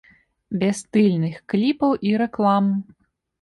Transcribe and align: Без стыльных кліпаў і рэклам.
Без 0.61 0.79
стыльных 0.79 1.35
кліпаў 1.53 1.91
і 2.09 2.15
рэклам. 2.23 2.73